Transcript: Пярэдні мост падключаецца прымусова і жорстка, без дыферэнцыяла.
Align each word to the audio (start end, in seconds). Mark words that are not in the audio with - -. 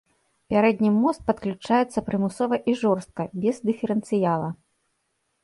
Пярэдні 0.51 0.89
мост 0.95 1.21
падключаецца 1.27 2.03
прымусова 2.07 2.55
і 2.73 2.75
жорстка, 2.81 3.27
без 3.45 3.55
дыферэнцыяла. 3.73 4.49